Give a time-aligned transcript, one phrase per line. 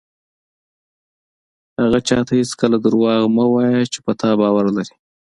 [1.81, 4.95] هغه چاته هېڅکله دروغ مه وایه چې په تا باور لري.